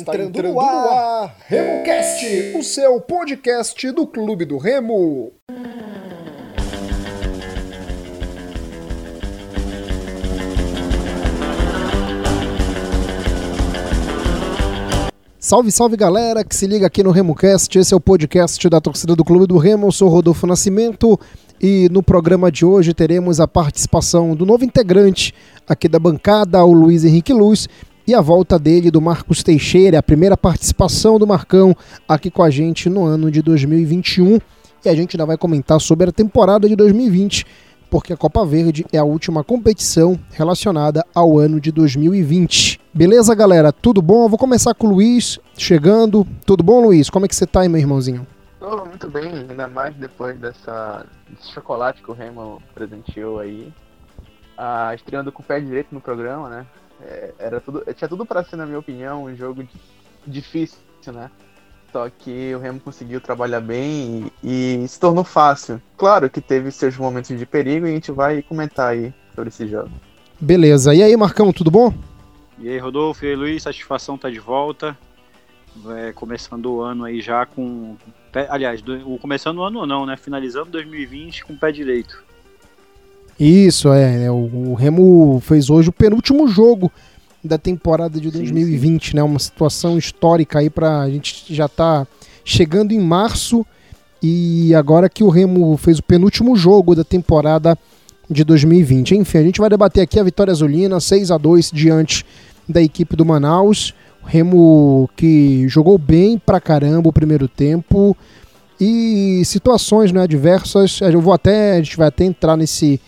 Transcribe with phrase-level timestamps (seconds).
[0.00, 5.30] Está entrando, entrando no ar, ar RemoCast, o seu podcast do Clube do Remo.
[15.38, 17.78] Salve, salve galera que se liga aqui no RemoCast.
[17.78, 19.88] Esse é o podcast da torcida do Clube do Remo.
[19.88, 21.20] Eu sou Rodolfo Nascimento
[21.60, 25.34] e no programa de hoje teremos a participação do novo integrante
[25.68, 27.68] aqui da bancada, o Luiz Henrique Luz,
[28.10, 31.76] e a volta dele do Marcos Teixeira, a primeira participação do Marcão
[32.08, 34.40] aqui com a gente no ano de 2021.
[34.84, 37.46] E a gente ainda vai comentar sobre a temporada de 2020,
[37.88, 42.80] porque a Copa Verde é a última competição relacionada ao ano de 2020.
[42.92, 43.70] Beleza, galera?
[43.70, 44.24] Tudo bom?
[44.24, 46.26] Eu vou começar com o Luiz chegando.
[46.44, 47.08] Tudo bom, Luiz?
[47.08, 48.26] Como é que você tá aí, meu irmãozinho?
[48.60, 53.72] Oh, muito bem, ainda mais depois dessa, desse chocolate que o Remo presenteou aí.
[54.58, 56.66] Ah, estreando com o pé direito no programa, né?
[57.02, 59.66] É, era tudo, tinha tudo para ser, na minha opinião, um jogo
[60.26, 61.30] difícil, né?
[61.92, 65.82] Só que o Remo conseguiu trabalhar bem e, e, se tornou fácil.
[65.96, 69.66] Claro que teve seus momentos de perigo e a gente vai comentar aí sobre esse
[69.66, 69.90] jogo.
[70.40, 70.94] Beleza.
[70.94, 71.92] E aí, Marcão, tudo bom?
[72.58, 74.96] E aí, Rodolfo e aí, Luiz, satisfação tá de volta.
[75.96, 77.96] É, começando o ano aí já com.
[78.48, 80.16] Aliás, do, o começando o ano não, né?
[80.16, 82.22] Finalizando 2020 com o pé direito.
[83.40, 84.24] Isso, é.
[84.24, 86.92] é o, o, Remo fez hoje o penúltimo jogo
[87.42, 89.16] da temporada de 2020, sim, sim.
[89.16, 89.22] né?
[89.22, 91.00] Uma situação histórica aí pra.
[91.00, 92.06] A gente já tá
[92.44, 93.64] chegando em março
[94.22, 97.78] e agora que o Remo fez o penúltimo jogo da temporada
[98.28, 99.16] de 2020.
[99.16, 102.26] Enfim, a gente vai debater aqui a vitória azulina, 6 a 2 diante
[102.68, 103.94] da equipe do Manaus.
[104.22, 108.14] O Remo que jogou bem pra caramba o primeiro tempo
[108.78, 111.00] e situações né, adversas.
[111.00, 113.00] Eu vou até, a gente vai até entrar nesse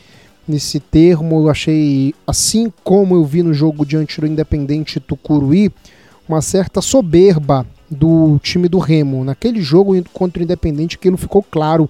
[0.47, 1.41] nesse termo.
[1.41, 5.71] Eu achei, assim como eu vi no jogo diante do Independente Tucuruí,
[6.29, 9.25] uma certa soberba do time do Remo.
[9.25, 11.89] Naquele jogo contra o Independente, aquilo ficou claro.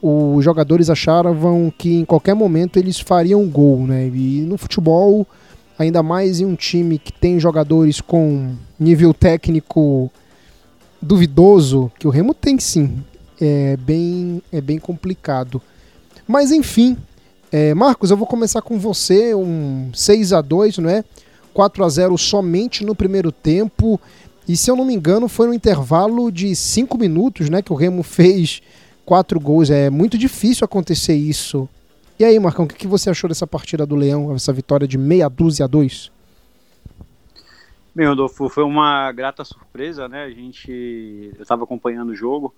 [0.00, 4.06] Os jogadores achavam que em qualquer momento eles fariam gol, né?
[4.06, 5.26] E no futebol,
[5.78, 10.10] ainda mais em um time que tem jogadores com nível técnico
[11.00, 13.02] duvidoso, que o Remo tem sim,
[13.40, 15.60] é bem, é bem complicado.
[16.26, 16.96] Mas enfim,
[17.50, 21.04] é, Marcos, eu vou começar com você, um 6 a 2 não é?
[21.54, 24.00] 4 a 0 somente no primeiro tempo.
[24.48, 27.76] E se eu não me engano, foi no intervalo de 5 minutos, né, que o
[27.76, 28.62] Remo fez
[29.04, 29.70] quatro gols.
[29.70, 31.68] É muito difícil acontecer isso.
[32.18, 35.28] E aí, Marcão, o que você achou dessa partida do Leão, essa vitória de meia
[35.28, 36.10] dúzia a dois?
[37.94, 40.24] Bem, Rodolfo, foi uma grata surpresa, né?
[40.24, 42.54] A gente, eu estava acompanhando o jogo.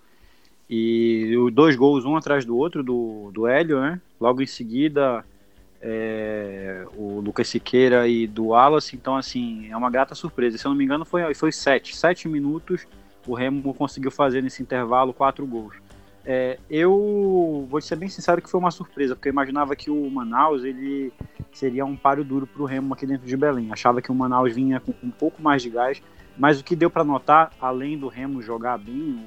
[0.69, 4.01] E dois gols, um atrás do outro, do, do Hélio, né?
[4.21, 5.25] Logo em seguida,
[5.81, 8.95] é, o Lucas Siqueira e do Wallace.
[8.95, 10.59] Então, assim, é uma grata surpresa.
[10.59, 11.97] Se eu não me engano, foi, foi sete.
[11.97, 12.87] Sete minutos
[13.27, 15.77] o Remo conseguiu fazer nesse intervalo quatro gols.
[16.25, 20.11] É, eu vou ser bem sincero que foi uma surpresa, porque eu imaginava que o
[20.11, 21.13] Manaus ele
[21.53, 23.69] seria um páreo duro para o Remo aqui dentro de Belém.
[23.73, 26.03] Achava que o Manaus vinha com um pouco mais de gás,
[26.37, 29.25] mas o que deu para notar, além do Remo jogar bem,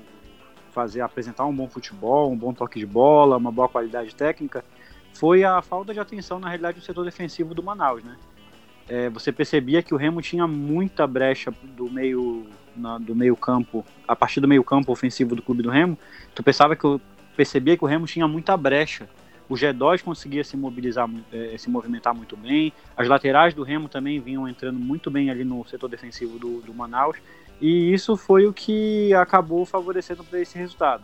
[0.72, 4.64] fazer apresentar um bom futebol, um bom toque de bola, uma boa qualidade técnica,
[5.14, 8.18] foi a falta de atenção na realidade do setor defensivo do Manaus, né?
[8.88, 12.46] É, você percebia que o Remo tinha muita brecha do meio
[12.76, 15.98] na, do meio campo, a partir do meio campo ofensivo do clube do Remo,
[16.34, 17.00] tu pensava que eu
[17.36, 19.10] percebia que o Remo tinha muita brecha.
[19.48, 22.72] O G2 conseguia se mobilizar, é, se movimentar muito bem.
[22.96, 26.74] As laterais do Remo também vinham entrando muito bem ali no setor defensivo do, do
[26.74, 27.18] Manaus.
[27.62, 31.04] E isso foi o que acabou favorecendo para esse resultado.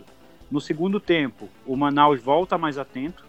[0.50, 3.24] No segundo tempo, o Manaus volta mais atento.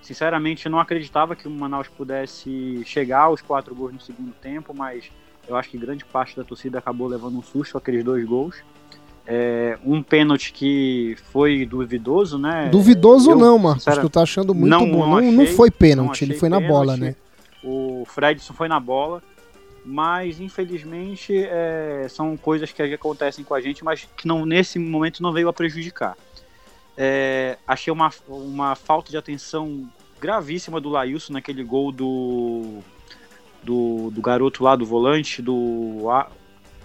[0.00, 4.72] Sinceramente, eu não acreditava que o Manaus pudesse chegar aos quatro gols no segundo tempo,
[4.72, 5.10] mas
[5.48, 8.56] eu acho que grande parte da torcida acabou levando um susto aqueles dois gols.
[9.26, 12.68] É, um pênalti que foi duvidoso, né?
[12.70, 13.84] Duvidoso eu, não, Marcos.
[13.84, 15.06] Tu tá achando muito não, bom.
[15.06, 16.72] Não, não, não foi pênalti, ele foi na pênalti.
[16.72, 17.16] bola, né?
[17.62, 19.22] O Fredson foi na bola
[19.84, 25.22] mas infelizmente é, são coisas que acontecem com a gente, mas que não, nesse momento
[25.22, 26.16] não veio a prejudicar.
[26.96, 29.88] É, achei uma, uma falta de atenção
[30.20, 32.78] gravíssima do Lailson naquele gol do,
[33.62, 36.06] do, do garoto lá do volante, do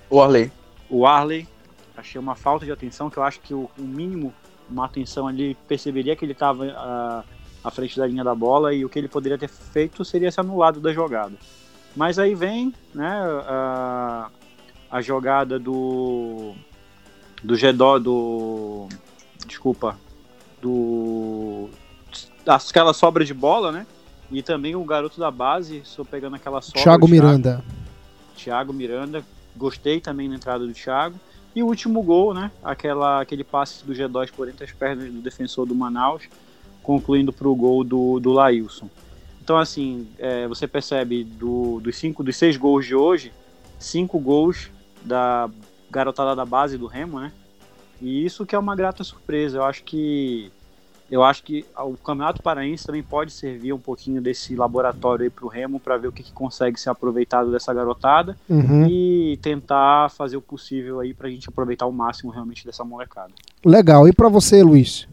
[0.10, 0.52] o Arley.
[0.90, 1.48] O Arley.
[1.96, 4.34] Achei uma falta de atenção que eu acho que o, o mínimo,
[4.70, 7.26] uma atenção ali, perceberia que ele estava
[7.64, 10.40] à frente da linha da bola e o que ele poderia ter feito seria se
[10.40, 11.36] anulado da jogada.
[11.98, 13.12] Mas aí vem né,
[13.48, 14.30] a,
[14.92, 16.54] a jogada do
[17.44, 18.88] do Gedó do
[19.48, 19.98] desculpa
[20.62, 21.70] do
[22.46, 23.88] aquela sobra de bola, né?
[24.32, 26.84] E também o garoto da base, só pegando aquela sobra.
[26.84, 27.64] Thiago Miranda.
[28.36, 31.20] Thiago Miranda, gostei também da entrada do Thiago.
[31.56, 32.52] E o último gol, né?
[32.64, 36.24] Aquela, aquele passe do G2 por entre as pernas do defensor do Manaus,
[36.84, 38.88] concluindo para o gol do, do Lailson.
[39.48, 43.32] Então, assim, é, você percebe do, dos, cinco, dos seis gols de hoje,
[43.80, 44.70] cinco gols
[45.06, 45.50] da
[45.90, 47.32] garotada da base do Remo, né?
[48.02, 49.60] E isso que é uma grata surpresa.
[49.60, 50.52] Eu acho que
[51.10, 55.48] eu acho que o Campeonato Paraense também pode servir um pouquinho desse laboratório aí pro
[55.48, 58.86] Remo para ver o que, que, consegue ser aproveitado dessa garotada uhum.
[58.86, 63.32] e tentar fazer o possível aí pra gente aproveitar o máximo realmente dessa molecada.
[63.64, 64.10] Legal.
[64.10, 65.08] E para você, Luiz?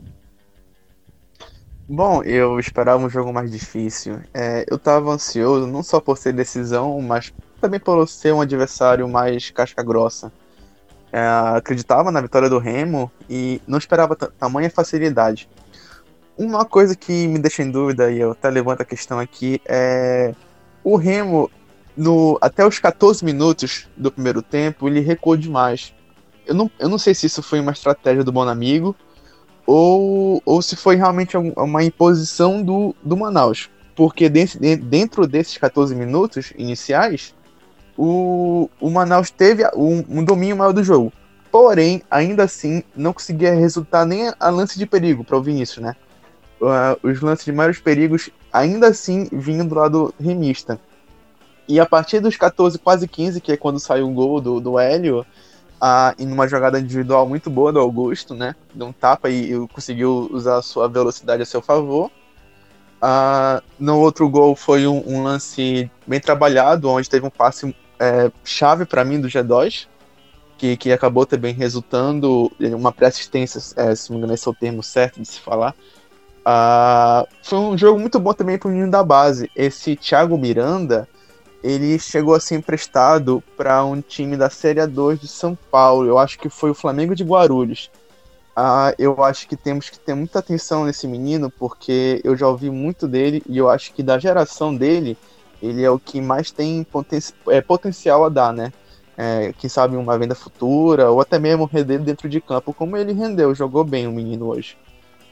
[1.87, 4.21] Bom, eu esperava um jogo mais difícil.
[4.33, 9.07] É, eu tava ansioso não só por ser decisão, mas também por ser um adversário
[9.07, 10.33] mais casca grossa.
[11.13, 11.21] É,
[11.57, 15.49] acreditava na vitória do Remo e não esperava tamanha facilidade.
[16.39, 20.35] Uma coisa que me deixa em dúvida, e eu até levanto a questão aqui, é
[20.83, 21.51] o Remo,
[21.95, 25.95] no, até os 14 minutos do primeiro tempo, ele recuou demais.
[26.47, 28.97] Eu não, eu não sei se isso foi uma estratégia do Bonamigo
[29.67, 33.71] ou, ou se foi realmente uma imposição do, do Manaus.
[33.97, 37.35] Porque dentro, dentro desses 14 minutos iniciais,
[37.97, 41.13] o, o Manaus teve um, um domínio maior do jogo.
[41.51, 45.95] Porém, ainda assim, não conseguia resultar nem a lance de perigo para o Vinícius, né?
[46.65, 50.81] uh, os lances de maiores perigos ainda assim vinham do lado remista.
[51.67, 54.79] E a partir dos 14, quase 15, que é quando saiu o gol do, do
[54.79, 55.25] Hélio,
[55.85, 58.57] uh, em uma jogada individual muito boa do Augusto, né?
[58.75, 62.11] Deu um tapa e, e conseguiu usar a sua velocidade a seu favor.
[63.03, 68.33] Uh, no outro gol foi um, um, lance bem trabalhado, onde teve um passe é,
[68.43, 69.87] chave para mim do G2,
[70.57, 74.51] que, que acabou também resultando em uma pré-assistência, é, se não me engano, esse é
[74.51, 75.75] o termo certo de se falar,
[76.47, 79.51] Uh, foi um jogo muito bom também para o menino da base.
[79.57, 81.09] Esse Thiago Miranda,
[81.65, 86.07] ele chegou a ser emprestado para um time da Série 2 de São Paulo.
[86.07, 87.91] Eu acho que foi o Flamengo de Guarulhos.
[88.55, 92.69] Uh, eu acho que temos que ter muita atenção nesse menino, porque eu já ouvi
[92.69, 95.17] muito dele e eu acho que da geração dele,
[95.63, 97.19] ele é o que mais tem poten
[97.49, 98.71] é, potencial a dar, né?
[99.17, 103.15] É, quem sabe uma venda futura, ou até mesmo render dentro de campo, como ele
[103.15, 104.77] rendeu, jogou bem o menino hoje.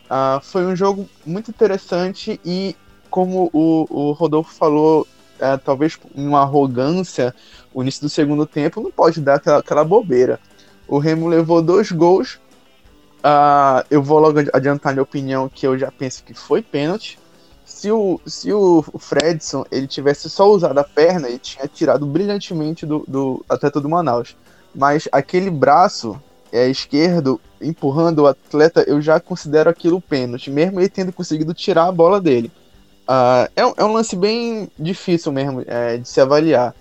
[0.06, 2.74] Uh, foi um jogo muito interessante e,
[3.10, 5.06] como o, o Rodolfo falou,
[5.42, 7.34] uh, talvez em uma arrogância,
[7.74, 10.38] o início do segundo tempo não pode dar aquela, aquela bobeira.
[10.86, 12.40] O Remo levou dois gols.
[13.24, 17.18] Uh, eu vou logo adiantar minha opinião, que eu já penso que foi pênalti.
[17.64, 22.86] Se o, se o Fredson ele tivesse só usado a perna, ele tinha tirado brilhantemente
[22.86, 24.36] do, do atleta do Manaus.
[24.74, 26.20] Mas aquele braço
[26.52, 31.86] é, esquerdo empurrando o atleta, eu já considero aquilo pênalti, mesmo ele tendo conseguido tirar
[31.86, 32.52] a bola dele.
[33.08, 36.74] Uh, é, um, é, um lance bem difícil mesmo é, de se avaliar.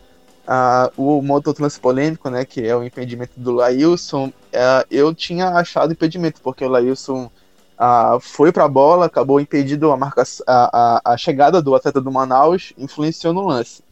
[0.48, 5.50] Uh, o modo lance polêmico, né, que é o impedimento do Lailson, uh, eu tinha
[5.50, 7.32] achado impedimento, porque o Lailson
[7.80, 12.01] uh, foi para a bola, acabou impedindo a, marca, a, a, a, chegada do atleta
[12.01, 13.84] do Manaus, influenciou no lance.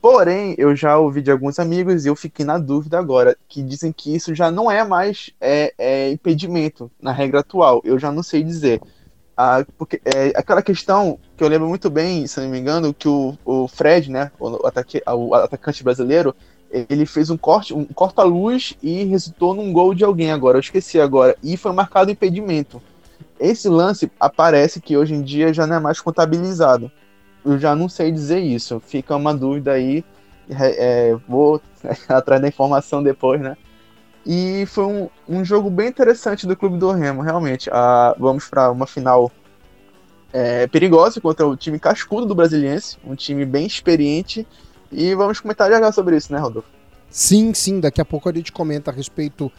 [0.00, 3.92] Porém, eu já ouvi de alguns amigos e eu fiquei na dúvida agora, que dizem
[3.92, 7.80] que isso já não é mais é, é impedimento na regra atual.
[7.84, 8.80] Eu já não sei dizer.
[9.40, 13.06] Ah, porque é aquela questão que eu lembro muito bem, se não me engano, que
[13.06, 16.34] o, o Fred, né, o, ataque, o atacante brasileiro,
[16.72, 20.56] ele fez um corte, um corta-luz e resultou num gol de alguém agora.
[20.56, 21.36] Eu esqueci agora.
[21.40, 22.82] E foi marcado impedimento.
[23.38, 26.90] Esse lance aparece que hoje em dia já não é mais contabilizado
[27.44, 28.80] eu já não sei dizer isso.
[28.80, 30.04] Fica uma dúvida aí.
[30.50, 31.60] É, é vou
[32.08, 33.56] atrás da informação depois, né?
[34.26, 37.70] E foi um, um jogo bem interessante do Clube do Remo, realmente.
[37.72, 39.30] Ah, vamos para uma final
[40.32, 44.46] é, perigosa contra o time cascudo do Brasiliense, um time bem experiente.
[44.90, 46.68] E vamos comentar já sobre isso, né, Rodolfo?
[47.10, 47.80] Sim, sim.
[47.80, 49.50] Daqui a pouco a gente comenta a respeito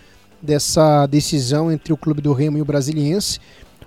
[0.42, 3.40] dessa decisão entre o Clube do Remo e o Brasiliense.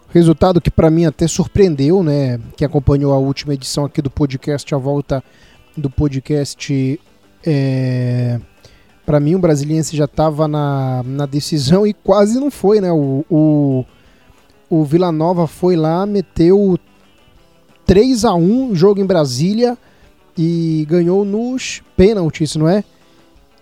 [0.08, 2.38] Resultado que para mim até surpreendeu, né?
[2.56, 5.24] Que acompanhou a última edição aqui do podcast, a volta
[5.76, 7.00] do podcast.
[7.44, 8.38] É...
[9.04, 12.92] Para mim, o Brasiliense já estava na, na decisão e quase não foi, né?
[12.92, 13.84] O, o,
[14.70, 16.78] o Vila Nova foi lá, meteu
[17.84, 19.76] 3 a 1 jogo em Brasília
[20.38, 22.84] e ganhou nos pênaltis, não é?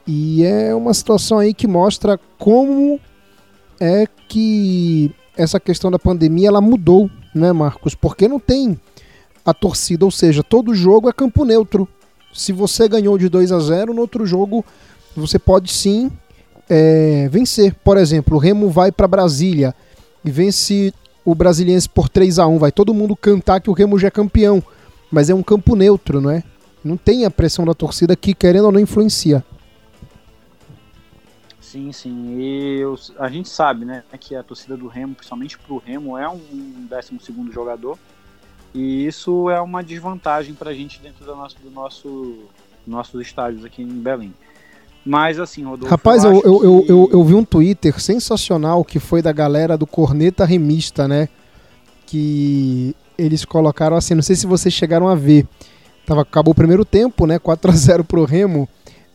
[0.07, 3.01] E é uma situação aí que mostra como
[3.79, 7.95] é que essa questão da pandemia ela mudou, né, Marcos?
[7.95, 8.79] Porque não tem
[9.45, 11.89] a torcida, ou seja, todo jogo é campo neutro.
[12.33, 14.65] Se você ganhou de 2 a 0 no outro jogo
[15.17, 16.11] você pode sim
[16.69, 17.75] é, vencer.
[17.75, 19.75] Por exemplo, o Remo vai para Brasília
[20.25, 23.99] e vence o Brasiliense por 3 a 1 vai todo mundo cantar que o Remo
[23.99, 24.63] já é campeão,
[25.11, 26.43] mas é um campo neutro, não é?
[26.83, 29.45] Não tem a pressão da torcida que, querendo ou não, influencia.
[31.61, 32.37] Sim, sim.
[32.39, 36.29] E eu, a gente sabe, né, que a torcida do Remo, principalmente pro Remo, é
[36.29, 36.41] um
[36.89, 37.99] 12 segundo jogador.
[38.75, 42.39] E isso é uma desvantagem para a gente dentro do nosso, do nosso
[42.87, 44.35] nossos estádios aqui em Belém.
[45.05, 45.91] Mas assim, Rodolfo.
[45.91, 49.87] Rapaz, eu, eu, eu, eu, eu vi um Twitter sensacional que foi da galera do
[49.87, 51.29] Corneta Remista, né?
[52.07, 55.47] Que eles colocaram assim, não sei se vocês chegaram a ver.
[56.07, 57.39] Tava, acabou o primeiro tempo, né?
[57.39, 58.69] 4 a 0 pro Remo.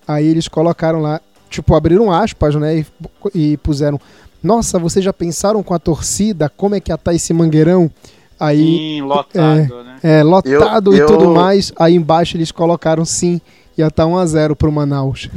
[0.08, 2.80] Aí eles colocaram lá, tipo, abriram aspas, né?
[2.80, 2.86] E,
[3.34, 4.00] e puseram.
[4.42, 7.92] Nossa, vocês já pensaram com a torcida como é que ia estar esse mangueirão?
[8.40, 10.00] Aí, sim, lotado, é, né?
[10.04, 11.08] É, lotado eu, e eu...
[11.08, 11.74] tudo mais.
[11.78, 13.42] Aí embaixo eles colocaram sim,
[13.78, 15.30] ia estar 1x0 pro Manaus.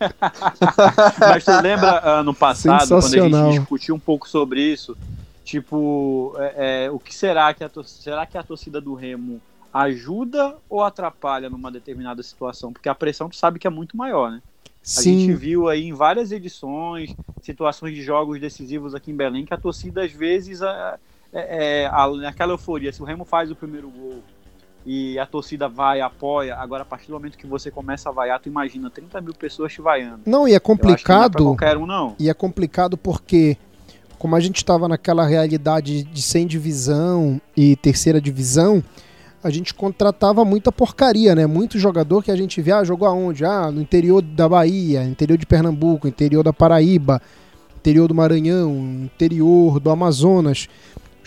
[1.20, 4.96] Mas você lembra ano passado, quando a gente discutiu um pouco sobre isso?
[5.44, 9.40] Tipo, é, é, o que será que a torcida, será que a torcida do Remo
[9.72, 12.70] ajuda ou atrapalha numa determinada situação?
[12.70, 14.42] Porque a pressão tu sabe que é muito maior, né?
[14.64, 15.20] A Sim.
[15.20, 19.58] gente viu aí em várias edições, situações de jogos decisivos aqui em Belém, que a
[19.58, 20.98] torcida às vezes é,
[21.32, 24.22] é, a, naquela euforia, se o Remo faz o primeiro gol
[24.90, 28.40] e a torcida vai, apoia, agora a partir do momento que você começa a vaiar,
[28.40, 30.20] tu imagina 30 mil pessoas te vaiando.
[30.24, 31.44] Não, e é complicado.
[31.44, 32.16] Não é qualquer um, não.
[32.18, 33.58] E é complicado porque,
[34.18, 38.82] como a gente estava naquela realidade de sem divisão e terceira divisão,
[39.44, 41.46] a gente contratava muita porcaria, né?
[41.46, 43.44] Muito jogador que a gente via, ah, jogou aonde?
[43.44, 47.20] Ah, no interior da Bahia, interior de Pernambuco, interior da Paraíba,
[47.76, 50.66] interior do Maranhão, interior do Amazonas.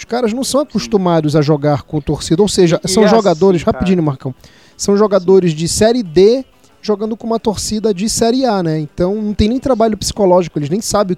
[0.01, 3.77] Os caras não são acostumados a jogar com torcida, ou seja, são assim, jogadores, cara.
[3.77, 4.33] rapidinho, Marcão,
[4.75, 6.43] são jogadores de Série D
[6.81, 8.79] jogando com uma torcida de Série A, né?
[8.79, 11.15] Então não tem nem trabalho psicológico, eles nem sabem,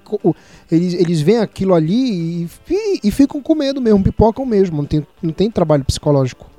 [0.70, 4.84] eles, eles veem aquilo ali e, e, e ficam com medo mesmo, pipocam mesmo, não
[4.84, 6.50] tem, não tem trabalho psicológico.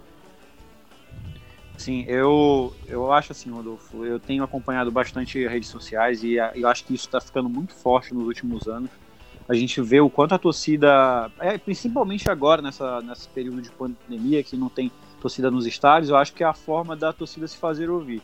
[1.78, 6.86] Sim, eu, eu acho assim, Rodolfo, eu tenho acompanhado bastante redes sociais e eu acho
[6.86, 8.90] que isso está ficando muito forte nos últimos anos
[9.48, 14.44] a gente vê o quanto a torcida, é, principalmente agora nessa, nesse período de pandemia
[14.44, 17.58] que não tem torcida nos estádios, eu acho que é a forma da torcida se
[17.58, 18.22] fazer ouvir.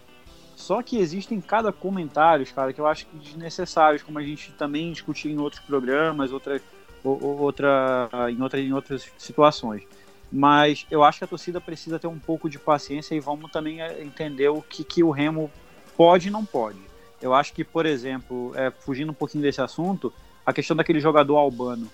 [0.55, 4.91] Só que existem cada comentários, cara, que eu acho que desnecessários, como a gente também
[4.91, 6.61] discutiu em outros programas, outra,
[7.03, 9.83] outra, em, outra, em outras situações.
[10.31, 13.81] Mas eu acho que a torcida precisa ter um pouco de paciência e vamos também
[13.81, 15.51] é, entender o que, que o Remo
[15.97, 16.79] pode e não pode.
[17.21, 20.13] Eu acho que, por exemplo, é, fugindo um pouquinho desse assunto,
[20.45, 21.89] a questão daquele jogador albano.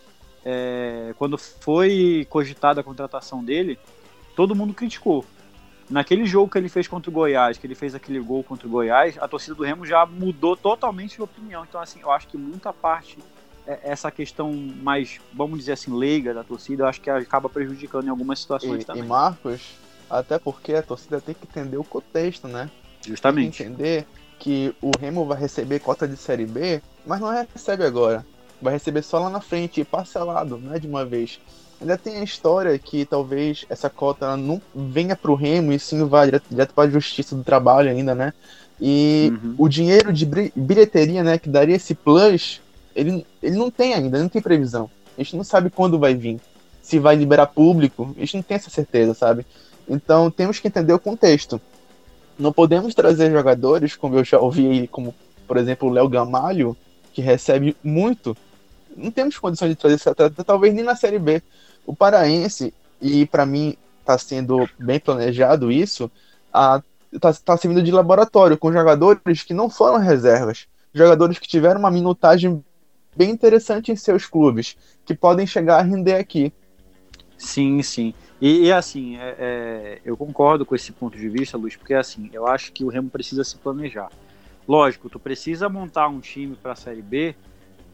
[0.46, 3.78] É, quando foi cogitada a contratação dele,
[4.36, 5.26] todo mundo criticou.
[5.90, 8.70] Naquele jogo que ele fez contra o Goiás, que ele fez aquele gol contra o
[8.70, 11.66] Goiás, a torcida do Remo já mudou totalmente de opinião.
[11.68, 13.18] Então, assim, eu acho que muita parte,
[13.66, 18.06] é, essa questão mais, vamos dizer assim, leiga da torcida, eu acho que acaba prejudicando
[18.06, 19.04] em algumas situações e, também.
[19.04, 19.76] E Marcos,
[20.10, 22.70] até porque a torcida tem que entender o contexto, né?
[23.06, 23.58] Justamente.
[23.58, 24.08] Tem que entender
[24.40, 28.26] que o Remo vai receber cota de Série B, mas não recebe agora
[28.62, 31.40] vai receber só lá na frente, parcelado, não é de uma vez.
[31.80, 36.04] Ainda tem a história que talvez essa cota não venha para o Remo e sim
[36.06, 38.34] vá direto, direto para a Justiça do Trabalho ainda, né?
[38.82, 39.56] E uhum.
[39.60, 42.62] o dinheiro de bilheteria, né, que daria esse plus,
[42.96, 44.90] ele, ele não tem ainda, não tem previsão.
[45.18, 46.40] A gente não sabe quando vai vir.
[46.82, 49.46] Se vai liberar público, a gente não tem essa certeza, sabe?
[49.88, 51.62] Então temos que entender o contexto.
[52.38, 55.14] Não podemos trazer jogadores, como eu já ouvi, como
[55.48, 56.78] por exemplo o Léo Gamalho,
[57.14, 58.38] que recebe muito
[58.98, 61.42] não temos condições de trazer esse atleta, talvez nem na Série B.
[61.86, 66.12] O Paraense, e para mim está sendo bem planejado isso,
[67.14, 71.92] está tá servindo de laboratório com jogadores que não foram reservas, jogadores que tiveram uma
[71.92, 72.64] minutagem
[73.16, 74.76] bem interessante em seus clubes,
[75.06, 76.52] que podem chegar a render aqui.
[77.38, 78.14] Sim, sim.
[78.40, 82.30] E, e assim, é, é, eu concordo com esse ponto de vista, Luiz, porque assim,
[82.32, 84.10] eu acho que o Remo precisa se planejar.
[84.68, 87.36] Lógico, tu precisa montar um time para a Série B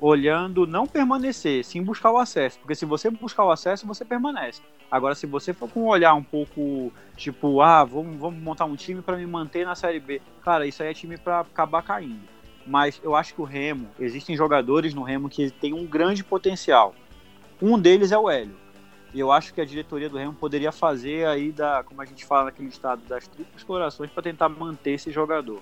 [0.06, 2.60] olhando não permanecer, sim buscar o acesso.
[2.60, 4.62] Porque se você buscar o acesso, você permanece.
[4.92, 8.76] Agora, se você for com um olhar um pouco tipo, ah, vamos, vamos montar um
[8.76, 12.28] time para me manter na Série B, cara, isso aí é time para acabar caindo.
[12.68, 16.94] Mas eu acho que o Remo, existem jogadores no Remo que têm um grande potencial.
[17.62, 18.58] Um deles é o Hélio.
[19.14, 22.26] E eu acho que a diretoria do Remo poderia fazer aí da, como a gente
[22.26, 25.62] fala naquele estado, das triplas corações para tentar manter esse jogador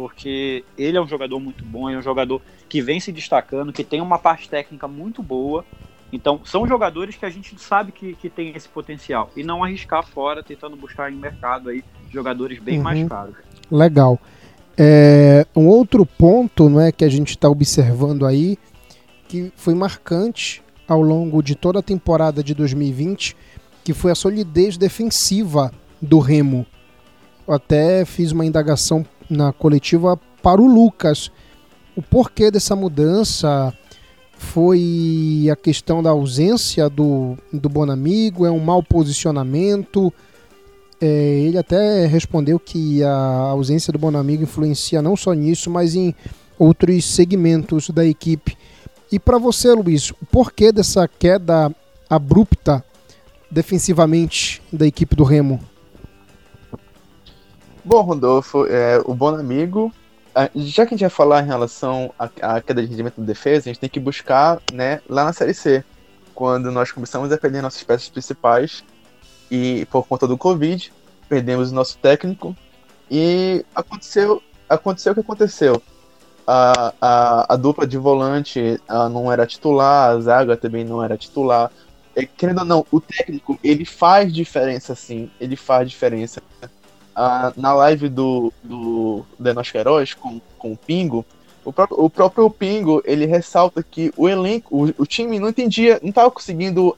[0.00, 2.40] porque ele é um jogador muito bom, é um jogador
[2.70, 5.62] que vem se destacando, que tem uma parte técnica muito boa.
[6.10, 9.30] Então, são jogadores que a gente sabe que, que tem esse potencial.
[9.36, 12.84] E não arriscar fora, tentando buscar em mercado aí jogadores bem uhum.
[12.84, 13.34] mais caros.
[13.70, 14.18] Legal.
[14.76, 18.56] É, um outro ponto não é, que a gente está observando aí,
[19.28, 23.36] que foi marcante ao longo de toda a temporada de 2020,
[23.84, 26.64] que foi a solidez defensiva do Remo.
[27.46, 31.30] Eu até fiz uma indagação na coletiva para o Lucas.
[31.96, 33.72] o porquê dessa mudança
[34.36, 40.12] foi a questão da ausência do, do Bonamigo, é um mau posicionamento.
[41.00, 43.12] É, ele até respondeu que a
[43.50, 46.14] ausência do Bonamigo influencia não só nisso, mas em
[46.58, 48.56] outros segmentos da equipe.
[49.12, 51.74] E para você, Luiz, o porquê dessa queda
[52.08, 52.84] abrupta
[53.50, 55.60] defensivamente da equipe do Remo?
[57.84, 59.92] Bom, Rodolfo, é, o Bonamigo
[60.54, 63.72] já que a gente vai falar em relação à, queda de rendimento da defesa, a
[63.72, 65.84] gente tem que buscar né, lá na Série C,
[66.34, 68.84] quando nós começamos a perder nossas peças principais
[69.50, 70.92] e por conta do Covid,
[71.28, 72.56] perdemos o nosso técnico
[73.10, 75.82] e aconteceu, aconteceu o que aconteceu.
[76.46, 78.80] A, a, a dupla de volante
[79.12, 81.70] não era titular, a zaga também não era titular.
[82.16, 86.42] É, querendo ou não, o técnico ele faz diferença sim, ele faz diferença
[87.56, 91.24] na live do, do Denos Queiroz com, com o Pingo,
[91.64, 95.98] o próprio, o próprio Pingo ele ressalta que o elenco, o, o time não entendia,
[96.02, 96.96] não estava conseguindo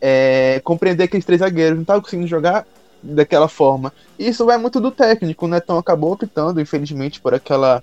[0.00, 2.66] é, compreender aqueles três zagueiros, não estava conseguindo jogar
[3.02, 3.92] daquela forma.
[4.18, 5.58] E isso vai muito do técnico, né?
[5.62, 7.82] Então acabou optando, infelizmente, por aquela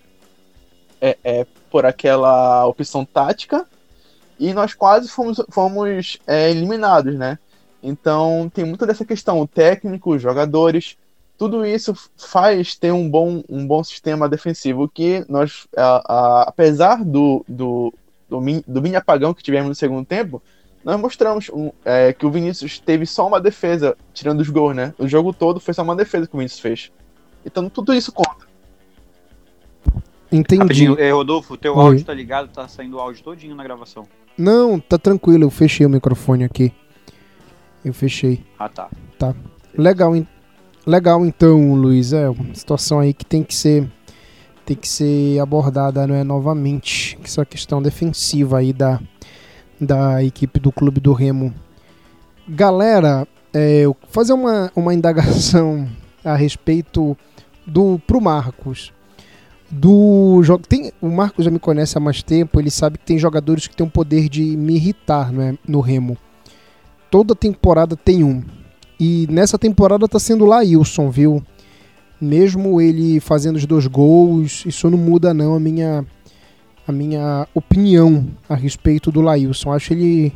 [1.01, 3.65] é, é, por aquela opção tática
[4.39, 7.37] e nós quase fomos, fomos é, eliminados, né?
[7.81, 10.95] Então tem muito dessa questão, o técnico, os jogadores,
[11.37, 17.03] tudo isso faz ter um bom, um bom sistema defensivo que nós, a, a, apesar
[17.03, 17.93] do, do,
[18.29, 20.41] do, do mini apagão que tivemos no segundo tempo,
[20.83, 24.93] nós mostramos um, é, que o Vinícius teve só uma defesa, tirando os gols, né?
[24.97, 26.91] O jogo todo foi só uma defesa que o Vinícius fez.
[27.45, 28.45] Então tudo isso conta.
[30.31, 30.61] Entendi.
[30.61, 31.83] Rapidinho, é, Rodolfo, teu Oi.
[31.83, 34.07] áudio tá ligado, tá saindo o áudio todinho na gravação.
[34.37, 36.73] Não, tá tranquilo, eu fechei o microfone aqui.
[37.85, 38.43] Eu fechei.
[38.57, 38.89] Ah, tá.
[39.19, 39.35] Tá.
[39.77, 40.15] Legal,
[40.85, 42.11] Legal então, Luiz.
[42.13, 43.89] É uma situação aí que tem que ser
[44.65, 47.17] tem que ser abordada não é, novamente.
[47.23, 48.99] Essa questão defensiva aí da,
[49.79, 51.53] da equipe do Clube do Remo.
[52.47, 55.87] Galera, é, fazer uma, uma indagação
[56.23, 57.17] a respeito
[57.65, 58.91] do pro Marcos.
[59.69, 63.17] Do jogo tem o Marcos já me conhece há mais tempo, ele sabe que tem
[63.17, 66.17] jogadores que têm o poder de me irritar, não é, no Remo.
[67.09, 68.43] Toda temporada tem um.
[69.05, 71.43] E nessa temporada tá sendo o Lailson, viu?
[72.21, 76.05] Mesmo ele fazendo os dois gols, isso não muda não a minha
[76.87, 79.73] a minha opinião a respeito do Lailson.
[79.73, 80.31] Acho ele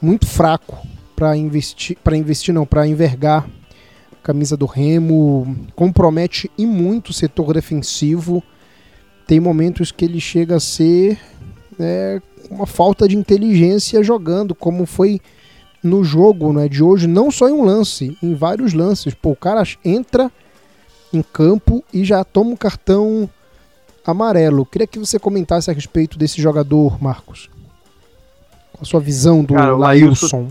[0.00, 0.78] muito fraco
[1.16, 3.44] para investir, para investir não, para envergar
[4.12, 8.40] a camisa do Remo, compromete e muito o setor defensivo.
[9.26, 11.18] Tem momentos que ele chega a ser
[11.76, 15.20] é, uma falta de inteligência jogando, como foi
[15.82, 19.14] no jogo né, de hoje, não só em um lance, em vários lances.
[19.14, 20.30] Pô, o cara entra
[21.12, 23.28] em campo e já toma um cartão
[24.04, 24.66] amarelo.
[24.66, 27.48] Queria que você comentasse a respeito desse jogador, Marcos.
[28.72, 30.50] Qual a sua visão do cara, Lailson?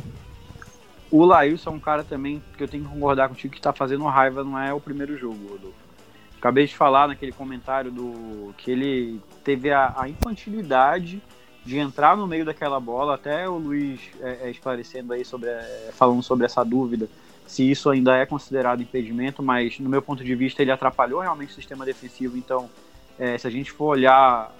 [1.11, 4.05] O Lailson é um cara também que eu tenho que concordar contigo que está fazendo
[4.05, 5.89] raiva, não é o primeiro jogo, Rodolfo.
[6.37, 11.21] Acabei de falar naquele comentário do que ele teve a, a infantilidade
[11.65, 15.89] de entrar no meio daquela bola, até o Luiz é, é, esclarecendo aí sobre, é,
[15.93, 17.07] falando sobre essa dúvida,
[17.45, 21.51] se isso ainda é considerado impedimento, mas no meu ponto de vista ele atrapalhou realmente
[21.51, 22.69] o sistema defensivo, então
[23.17, 24.51] é, se a gente for olhar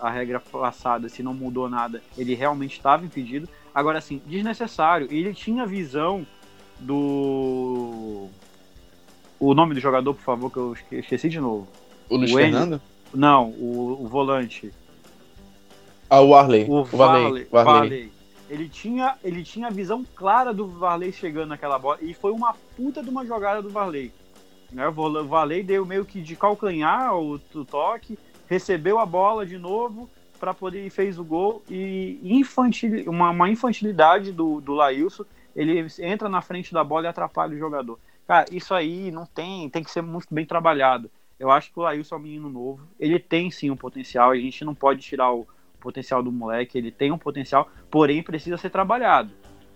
[0.00, 3.48] a, a, regra passada, se não mudou nada, ele realmente estava impedido.
[3.74, 6.26] Agora, assim, desnecessário, ele tinha visão
[6.78, 8.28] do...
[9.40, 11.66] O nome do jogador, por favor, que eu esqueci de novo.
[12.08, 12.80] O Luiz Fernando?
[13.12, 14.72] Não, o, o volante.
[16.12, 16.66] Ah, o Warley.
[16.68, 17.46] O, o Varley.
[17.50, 18.12] Varley.
[18.50, 21.96] Ele tinha, ele tinha a visão clara do Varley chegando naquela bola.
[22.02, 24.12] E foi uma puta de uma jogada do Varley.
[24.70, 24.86] Né?
[24.86, 30.06] O Varley deu meio que de calcanhar o, o toque, recebeu a bola de novo
[30.38, 31.62] para poder e fez o gol.
[31.66, 35.24] E infantil, uma, uma infantilidade do, do Lailson.
[35.56, 37.98] Ele entra na frente da bola e atrapalha o jogador.
[38.28, 41.10] Cara, isso aí não tem, tem que ser muito bem trabalhado.
[41.40, 42.86] Eu acho que o Lailson é um menino novo.
[43.00, 44.30] Ele tem sim um potencial.
[44.30, 45.46] A gente não pode tirar o,
[45.82, 49.32] potencial do moleque, ele tem um potencial, porém precisa ser trabalhado.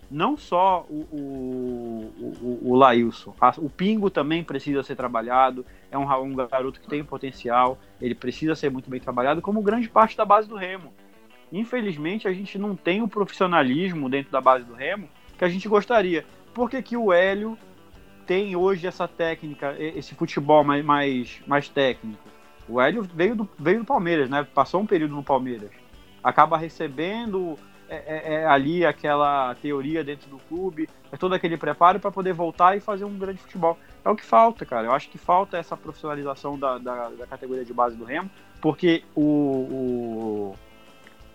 [0.08, 6.08] Não só o, o, o, o Lailson, o Pingo também precisa ser trabalhado, é um,
[6.22, 10.24] um garoto que tem potencial, ele precisa ser muito bem trabalhado, como grande parte da
[10.24, 10.92] base do Remo.
[11.52, 15.68] Infelizmente, a gente não tem o profissionalismo dentro da base do Remo que a gente
[15.68, 16.24] gostaria.
[16.54, 17.58] Por que, que o Hélio
[18.26, 22.22] tem hoje essa técnica, esse futebol mais, mais, mais técnico?
[22.68, 24.46] O Hélio veio do, veio do Palmeiras, né?
[24.54, 25.70] Passou um período no Palmeiras
[26.26, 27.56] acaba recebendo
[27.88, 32.32] é, é, é, ali aquela teoria dentro do clube, é todo aquele preparo para poder
[32.32, 33.78] voltar e fazer um grande futebol.
[34.04, 34.88] É o que falta, cara.
[34.88, 38.28] Eu acho que falta essa profissionalização da, da, da, categoria de base do Remo,
[38.60, 40.56] porque o, o,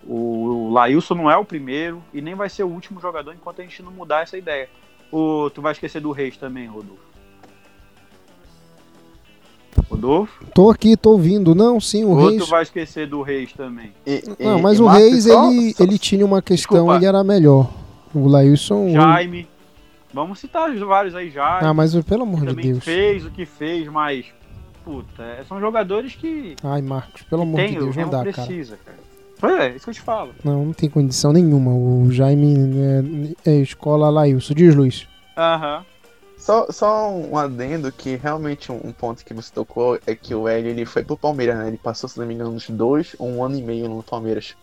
[0.06, 3.64] o Lailson não é o primeiro e nem vai ser o último jogador enquanto a
[3.64, 4.70] gente não mudar essa ideia.
[5.10, 7.11] O, tu vai esquecer do Reis também, Rodolfo?
[9.90, 10.46] Rodolfo?
[10.54, 11.54] Tô aqui, tô ouvindo.
[11.56, 12.44] Não, sim, o Ou Reis.
[12.44, 13.92] tu vai esquecer do Reis também?
[14.06, 16.96] E- e- Não, mas o Marcos, Reis, só- ele, só- ele tinha uma questão, Desculpa.
[16.98, 17.70] ele era melhor.
[18.14, 18.90] O Lailson.
[18.92, 19.48] Jaime.
[20.14, 21.66] Vamos citar os vários aí, Jaime.
[21.66, 22.84] Ah, mas pelo amor de Deus.
[22.84, 24.26] fez o que fez, mas.
[24.84, 26.56] Puta, é- são jogadores que.
[26.64, 28.32] Ai, Marcos, pelo amor tem, de Deus, não Remo dá, cara.
[28.32, 28.98] precisa, cara.
[29.40, 30.32] Pois é, isso que eu te falo.
[30.44, 31.72] Não, não tem condição nenhuma.
[31.72, 34.54] O Jaime é, é escola Lailson.
[34.54, 35.08] Diz, Luiz.
[35.38, 35.84] Aham.
[36.42, 40.72] Só, só um adendo que realmente um, ponto que você tocou é que o Hélio
[40.72, 41.68] ele foi pro Palmeiras, né?
[41.68, 44.56] Ele passou, se não me engano, uns dois um ano e meio no Palmeiras.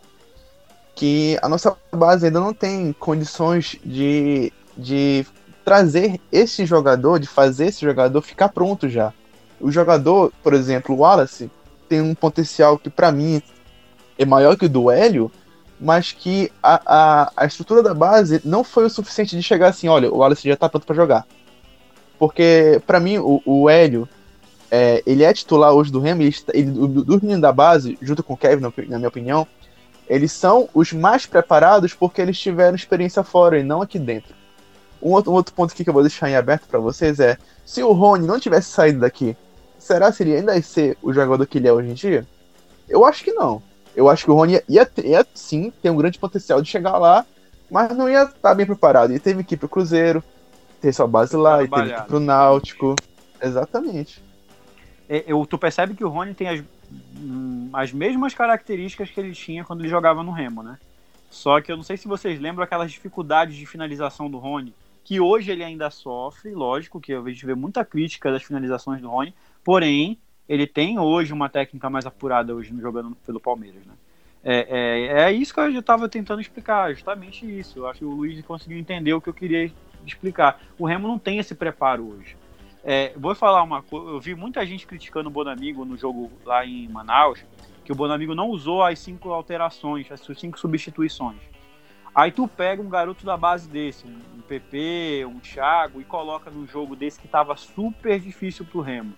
[0.97, 5.25] Que a nossa base ainda não tem condições de, de
[5.65, 9.15] trazer esse jogador, de fazer esse jogador ficar pronto já.
[9.61, 11.49] O jogador, por exemplo, o Wallace,
[11.89, 13.41] tem um potencial que pra mim
[14.19, 15.31] é maior que o do Hélio,
[15.79, 19.87] mas que a, a, a estrutura da base não foi o suficiente de chegar assim,
[19.87, 21.25] olha, o Wallace já tá pronto pra jogar.
[22.19, 24.09] Porque, pra mim, o, o Hélio,
[24.71, 28.35] é, ele é titular hoje do Remo, ele, ele, dos meninos da base, junto com
[28.35, 29.47] o Kevin, na, minha opinião,
[30.09, 34.35] eles são os mais preparados porque eles tiveram experiência fora e não aqui dentro.
[35.01, 37.39] Um outro, um outro ponto aqui que eu vou deixar em aberto pra vocês é,
[37.65, 39.37] se o Rony não tivesse saído daqui,
[39.79, 42.27] será que ele ainda ia ser o jogador que ele é hoje em dia?
[42.89, 43.63] Eu acho que não.
[43.95, 46.99] Eu acho que o Rony ia, ia, ia sim ter um grande potencial de chegar
[46.99, 47.25] lá,
[47.71, 49.13] mas não ia estar bem preparado.
[49.13, 50.23] E teve que ir pro Cruzeiro,
[50.81, 52.97] ter sua base lá, e teve que ir pro Náutico.
[53.41, 54.23] Exatamente.
[55.09, 56.63] É, eu- tu percebe que o Rony tem as,
[57.17, 60.79] hum, as mesmas características que ele tinha quando ele jogava no Remo, né?
[61.31, 65.21] Só que eu não sei se vocês lembram aquelas dificuldades de finalização do Rony, que
[65.21, 69.35] hoje ele ainda sofre, lógico que a gente vê muita crítica das finalizações do Rony,
[69.65, 73.95] porém, ele tem hoje uma técnica mais apurada hoje jogando pelo Palmeiras, né?
[74.43, 77.81] É, é, é isso que eu estava tentando explicar, justamente isso.
[77.81, 79.71] Eu acho que o Luiz conseguiu entender o que eu queria
[80.09, 80.61] explicar.
[80.79, 82.37] O Remo não tem esse preparo hoje.
[82.85, 84.11] É, vou falar uma coisa.
[84.11, 87.45] Eu vi muita gente criticando o Bonamigo no jogo lá em Manaus,
[87.85, 91.39] que o Bonamigo não usou as cinco alterações, as cinco substituições.
[92.15, 96.67] Aí tu pega um garoto da base desse, um PP, um Thiago, e coloca num
[96.67, 99.13] jogo desse que estava super difícil pro Remo.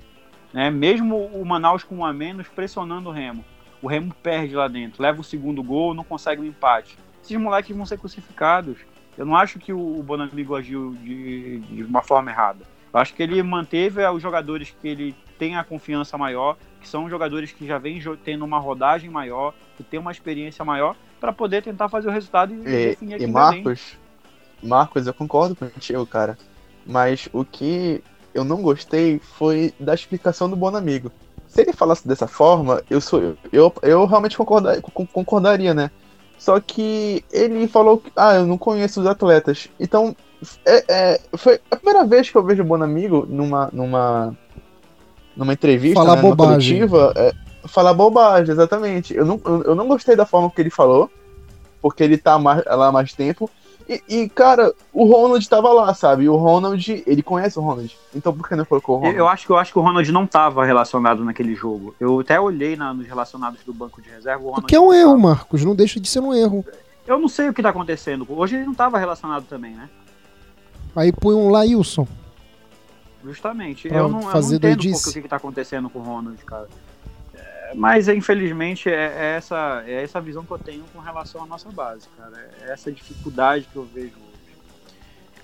[0.52, 0.70] Né?
[0.70, 3.44] Mesmo o Manaus com um a menos pressionando o Remo.
[3.80, 6.98] O Remo perde lá dentro, leva o segundo gol, não consegue um empate.
[7.22, 8.78] Esses moleques vão ser crucificados.
[9.20, 12.60] Eu não acho que o Bonamigo agiu de, de uma forma errada.
[12.90, 17.06] Eu acho que ele manteve os jogadores que ele tem a confiança maior, que são
[17.06, 21.62] jogadores que já vêm tendo uma rodagem maior, que tem uma experiência maior, para poder
[21.62, 23.26] tentar fazer o resultado e, E, definir aqui e.
[23.26, 23.98] Marcos,
[24.62, 26.38] Marcos, eu concordo contigo, cara.
[26.86, 28.02] Mas o que
[28.32, 31.12] eu não gostei foi da explicação do Bonamigo.
[31.46, 35.90] Se ele falasse dessa forma, eu sou eu, eu realmente concorda- con- concordaria, né?
[36.40, 39.68] Só que ele falou que, ah, eu não conheço os atletas.
[39.78, 40.16] Então,
[40.64, 44.34] é, é, foi a primeira vez que eu vejo o Bonamigo numa, numa,
[45.36, 46.78] numa entrevista, Falar né, bobagem.
[46.78, 47.34] coletiva, é,
[47.68, 49.14] falar bobagem, exatamente.
[49.14, 51.10] Eu não, eu, eu não gostei da forma que ele falou,
[51.82, 53.50] porque ele tá mais- lá há mais tempo.
[53.92, 56.28] E, e, cara, o Ronald tava lá, sabe?
[56.28, 57.98] O Ronald, ele conhece o Ronald.
[58.14, 59.18] Então por que não colocou o Eu, Ronald?
[59.18, 61.92] eu acho que eu acho que o Ronald não estava relacionado naquele jogo.
[61.98, 64.44] Eu até olhei na- nos relacionados do banco de reserva.
[64.44, 65.18] O O que é um erro, tava.
[65.22, 65.64] Marcos.
[65.64, 66.64] Não deixa de ser um erro.
[67.04, 68.24] Eu não sei o que tá acontecendo.
[68.28, 69.88] Hoje ele não estava relacionado também, né?
[70.94, 72.06] Aí põe um Lailson.
[73.24, 73.88] Justamente.
[73.88, 75.02] Pra eu não, eu não entendo doidice.
[75.02, 76.68] porque o que, que tá acontecendo com o Ronald, cara.
[77.70, 81.46] É, mas infelizmente é, é essa, é essa visão que eu tenho com relação à
[81.46, 82.50] nossa base, cara.
[82.66, 84.56] É essa dificuldade que eu vejo hoje.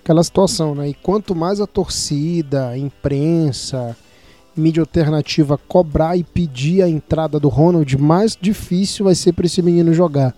[0.03, 0.89] Aquela situação, né?
[0.89, 3.95] E quanto mais a torcida, a imprensa,
[4.55, 9.61] mídia alternativa cobrar e pedir a entrada do Ronald, mais difícil vai ser para esse
[9.61, 10.33] menino jogar.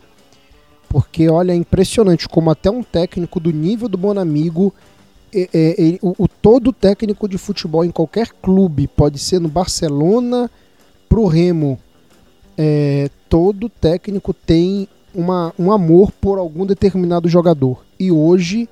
[0.87, 4.73] Porque, olha, é impressionante como até um técnico do nível do Bonamigo,
[5.31, 9.47] é, é, ele- o, o todo técnico de futebol em qualquer clube, pode ser no
[9.47, 10.49] Barcelona,
[11.09, 11.77] pro Remo,
[12.57, 17.83] é, todo técnico tem uma, um amor por algum determinado jogador.
[17.99, 18.69] E hoje,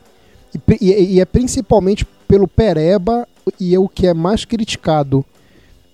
[0.79, 3.27] e, e- é principalmente pelo Pereba,
[3.59, 5.25] e é o que é mais criticado.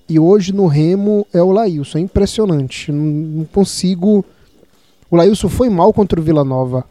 [0.10, 1.98] E hoje no Remo é o Laílson.
[2.00, 2.92] É impressionante.
[2.92, 4.26] Não, não consigo.
[5.10, 6.84] O Laílson foi mal contra o Vila Nova.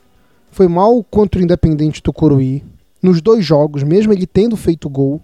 [0.51, 2.65] Foi mal contra o Independente do Coruí.
[3.03, 5.21] Nos dois jogos, mesmo ele tendo feito gol.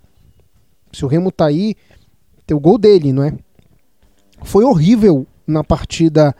[0.93, 1.77] Se o Remo tá aí,
[2.47, 3.33] tem o gol dele, não é?
[4.43, 6.35] Foi horrível na partida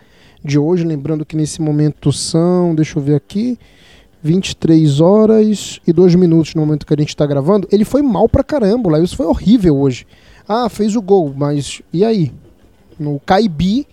[0.45, 0.85] de hoje.
[0.85, 2.75] Lembrando que nesse momento são.
[2.75, 3.59] Deixa eu ver aqui.
[4.23, 7.69] 23 horas e 2 minutos no momento que a gente tá gravando.
[7.71, 8.89] Ele foi mal pra caramba.
[8.89, 10.07] O Laílson foi horrível hoje.
[10.49, 12.33] Ah, fez o gol, mas e aí?
[12.99, 13.87] No Caibi,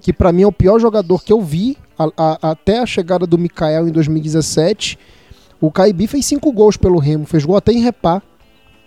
[0.00, 3.26] que para mim é o pior jogador que eu vi a, a, até a chegada
[3.26, 4.98] do Mikael em 2017.
[5.60, 8.22] O Caibi fez cinco gols pelo Remo, fez gol até em repá.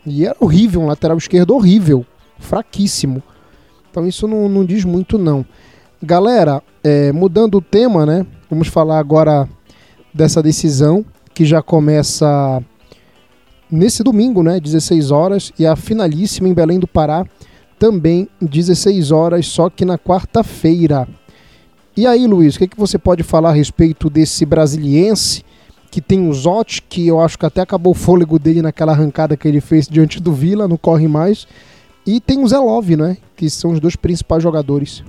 [0.06, 2.06] E era horrível, um lateral esquerdo horrível,
[2.40, 3.24] fraquíssimo.
[3.94, 5.46] Então isso não, não diz muito não.
[6.02, 8.26] Galera, é, mudando o tema, né?
[8.50, 9.48] Vamos falar agora
[10.12, 12.60] dessa decisão que já começa
[13.70, 17.24] nesse domingo, né, 16 horas, e a finalíssima em Belém do Pará
[17.78, 21.08] também 16 horas, só que na quarta-feira.
[21.96, 25.44] E aí, Luiz, o que, que você pode falar a respeito desse brasiliense
[25.92, 29.38] que tem o Zotti, que eu acho que até acabou o fôlego dele naquela arrancada
[29.38, 31.48] que ele fez diante do Vila, não corre mais,
[32.06, 35.04] e tem o Zelov, né, que são os dois principais jogadores.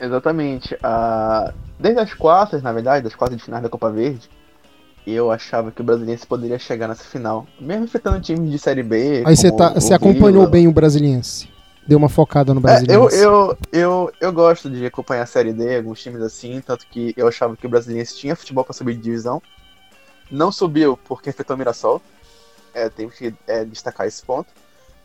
[0.00, 0.74] Exatamente.
[0.74, 4.28] Uh, desde as quartas, na verdade, das quartas de finais da Copa Verde,
[5.06, 7.46] eu achava que o Brasiliense poderia chegar nessa final.
[7.60, 9.22] Mesmo enfrentando times de Série B.
[9.24, 10.50] Aí você tá, acompanhou Vila.
[10.50, 11.48] bem o Brasiliense.
[11.86, 13.16] Deu uma focada no Brasiliense.
[13.16, 16.84] É, eu, eu, eu, eu gosto de acompanhar a Série D, alguns times assim, tanto
[16.88, 19.40] que eu achava que o Brasiliense tinha futebol para subir de divisão.
[20.28, 22.02] Não subiu porque enfrentou o Mirassol.
[22.74, 24.48] É, tem que é, destacar esse ponto.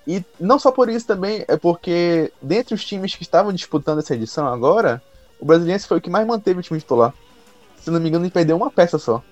[0.07, 4.15] E não só por isso também, é porque dentre os times que estavam disputando essa
[4.15, 5.01] edição agora,
[5.39, 7.13] o Brasiliense foi o que mais manteve o time titular.
[7.77, 9.23] Se não me engano, ele perdeu uma peça só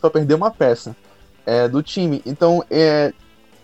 [0.00, 0.96] só perdeu uma peça
[1.44, 2.22] é, do time.
[2.24, 3.12] Então, é,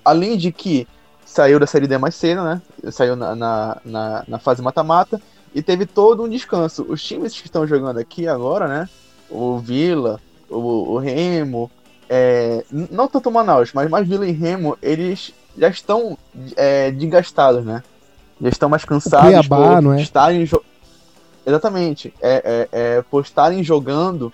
[0.05, 0.87] além de que
[1.25, 2.61] saiu da Série D mais cedo, né?
[2.91, 5.21] Saiu na, na, na, na fase mata-mata
[5.55, 6.85] e teve todo um descanso.
[6.89, 8.89] Os times que estão jogando aqui agora, né?
[9.31, 11.71] O Vila, o, o Remo,
[12.09, 16.19] é, não tanto o Manaus, mas mais Vila e Remo, eles já estão
[16.57, 17.83] é, desgastados, né?
[18.41, 20.03] Já estão mais cansados Cuiabá, por é?
[20.03, 20.49] estarem
[21.47, 22.13] Exatamente.
[22.21, 24.33] É, é, é, por estarem jogando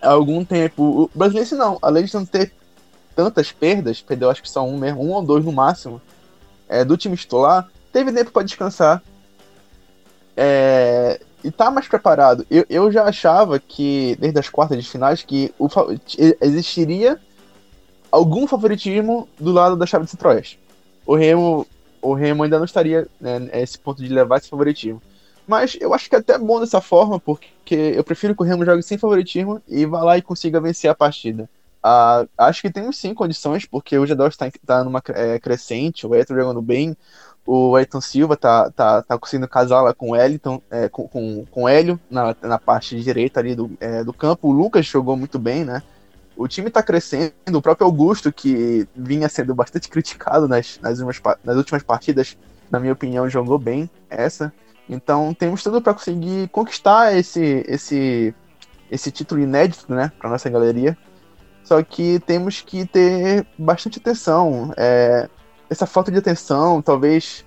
[0.00, 1.10] há algum tempo.
[1.14, 2.52] O brasileiro não, além de não ter
[3.14, 6.00] tantas perdas, perdeu acho que só um mesmo, um ou dois no máximo,
[6.68, 9.02] é, do time titular, teve tempo para descansar.
[10.36, 12.46] É, e tá mais preparado.
[12.50, 15.68] Eu, eu já achava que, desde as quartas de finais, que o,
[16.40, 17.20] existiria
[18.12, 20.60] algum favoritismo do lado da chave de Centro-Oeste.
[21.06, 21.66] O Remo,
[22.02, 25.02] o Remo ainda não estaria né, nesse ponto de levar esse favoritismo.
[25.48, 28.64] Mas eu acho que é até bom dessa forma, porque eu prefiro que o Remo
[28.64, 31.48] jogue sem favoritismo e vá lá e consiga vencer a partida.
[31.84, 36.12] Uh, acho que temos sim condições, porque o Gedor está tá numa é, crescente, o
[36.12, 36.96] Ayrton jogando bem,
[37.44, 41.44] o Ayrton Silva tá, tá, tá conseguindo casar lá com o Wellington, é, com, com,
[41.50, 44.48] com o Hélio na, na parte direita ali do, é, do campo.
[44.48, 45.82] O Lucas jogou muito bem, né?
[46.36, 51.20] O time está crescendo, o próprio Augusto, que vinha sendo bastante criticado nas, nas, umas,
[51.44, 52.36] nas últimas partidas,
[52.70, 54.52] na minha opinião, jogou bem essa.
[54.88, 58.34] Então temos tudo para conseguir conquistar esse, esse,
[58.90, 60.96] esse título inédito, né, para nossa galeria.
[61.64, 64.72] Só que temos que ter bastante atenção.
[64.76, 65.28] É,
[65.70, 67.44] essa falta de atenção, talvez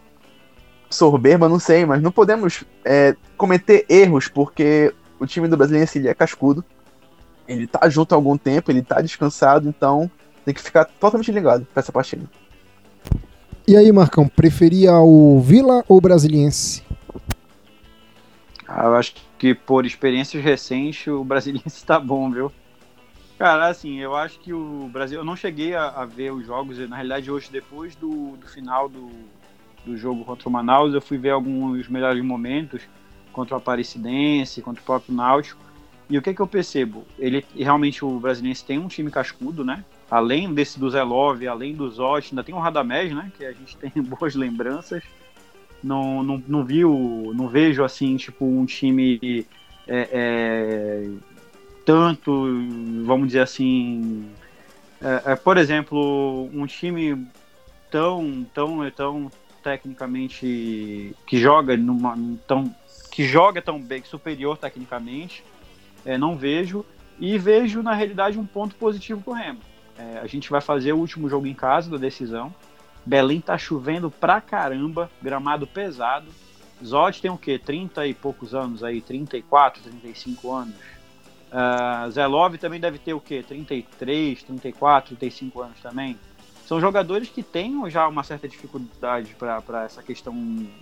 [0.89, 6.13] soberba, não sei, mas não podemos é, cometer erros porque o time do ele é
[6.13, 6.63] cascudo.
[7.47, 10.09] Ele tá junto há algum tempo, ele tá descansado, então
[10.43, 12.29] tem que ficar totalmente ligado para essa partida.
[13.67, 16.83] E aí, Marcão, preferia o Vila ou o Brasiliense?
[18.67, 22.51] Ah, eu acho que por experiências recentes o brasileiro está bom, viu?
[23.37, 25.19] Cara, assim, eu acho que o Brasil.
[25.19, 28.87] Eu não cheguei a, a ver os jogos, na realidade, hoje, depois do, do final
[28.87, 29.09] do,
[29.85, 32.81] do jogo contra o Manaus, eu fui ver alguns melhores momentos
[33.33, 35.64] contra o Aparecidense, contra o próprio Náutico.
[36.09, 37.05] E o que, é que eu percebo?
[37.17, 39.83] Ele realmente o brasileiro tem um time cascudo, né?
[40.09, 43.31] Além desse do Zelov, além do Zotti, ainda tem o Radamés, né?
[43.35, 45.03] Que a gente tem boas lembranças
[45.85, 49.45] não, não, não viu, não vejo assim, tipo, um time
[49.87, 51.09] é, é,
[51.85, 52.31] tanto,
[53.05, 54.27] vamos dizer assim,
[54.99, 57.27] é, é, por exemplo, um time
[57.91, 59.31] tão, tão, tão
[59.63, 62.73] tecnicamente que joga numa tão
[63.11, 65.41] que joga tão bem, superior tecnicamente,
[66.05, 66.85] é, não vejo
[67.19, 69.59] e vejo na realidade um ponto positivo com o Remo.
[69.97, 72.53] É, a gente vai fazer o último jogo em casa da decisão.
[73.05, 76.27] Belém tá chovendo pra caramba, gramado pesado.
[76.83, 77.57] Zod tem o quê?
[77.57, 80.75] 30 e poucos anos aí, 34, 35 anos.
[81.45, 83.43] Uh, Zelov também deve ter o quê?
[83.47, 86.17] 33, 34, 35 anos também.
[86.65, 90.35] São jogadores que têm já uma certa dificuldade para essa questão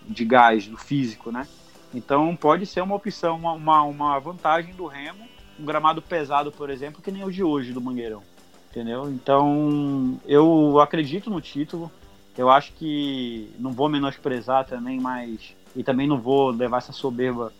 [0.07, 1.45] de gás, do físico, né?
[1.93, 5.25] Então pode ser uma opção, uma, uma, vantagem do Remo,
[5.59, 8.23] um gramado pesado, por exemplo, que nem o de hoje do Mangueirão.
[8.71, 9.09] Entendeu?
[9.09, 11.91] Então eu acredito no título.
[12.35, 17.53] Eu acho que não vou menosprezar também, mas e também não vou levar essa soberba,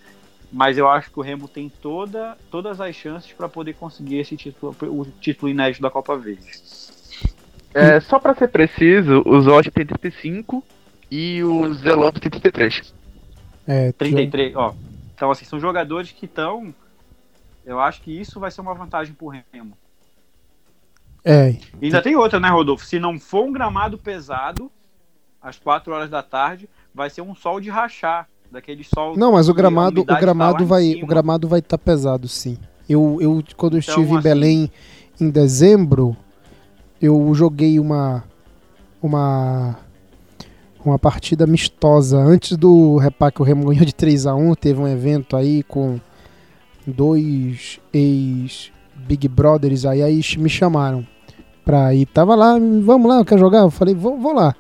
[0.52, 4.38] mas eu acho que o Remo tem toda, todas as chances para poder conseguir esse
[4.38, 6.48] título, o título inédito da Copa Verde.
[7.74, 10.64] É, só para ser preciso, o Zotti tem 35
[11.10, 12.94] e o Zelot tem 33.
[13.68, 14.74] É, 33, ó.
[15.16, 16.74] Então, assim, são jogadores que estão.
[17.66, 19.78] Eu acho que isso vai ser uma vantagem pro Remo.
[21.24, 21.52] É.
[21.82, 22.86] E ainda tem outra, né, Rodolfo?
[22.86, 24.70] Se não for um gramado pesado,
[25.42, 28.28] às 4 horas da tarde, vai ser um sol de rachar.
[28.52, 29.18] Daquele sol.
[29.18, 32.56] Não, mas o gramado, o tá gramado em vai, o gramado vai estar pesado, sim.
[32.88, 34.72] Eu, eu quando eu Então, estive em assim- Belém
[35.20, 36.16] em dezembro,
[37.02, 38.24] eu joguei uma
[39.02, 39.80] uma
[40.90, 44.82] uma partida amistosa antes do repá que o Remo ganhou de 3 a 1, teve
[44.82, 46.00] um evento aí com
[46.86, 51.06] dois ex Big Brothers aí aí me chamaram
[51.64, 52.06] pra ir.
[52.06, 53.60] Tava lá, vamos lá, quer jogar?
[53.60, 54.56] Eu falei, vou, vou lá.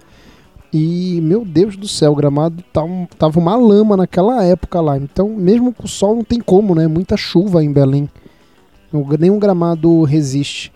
[0.72, 2.82] E, meu Deus do céu, o gramado tá
[3.18, 4.98] tava uma lama naquela época lá.
[4.98, 6.88] Então, mesmo com o sol, não tem como, né?
[6.88, 8.10] Muita chuva em Belém.
[9.20, 10.72] Nenhum gramado resiste.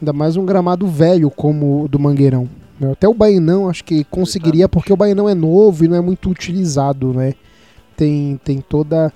[0.00, 2.48] Ainda mais um gramado velho como o do Mangueirão.
[2.92, 6.28] Até o Bainão acho que conseguiria, porque o Bainão é novo e não é muito
[6.28, 7.34] utilizado, né?
[7.96, 9.12] Tem, tem toda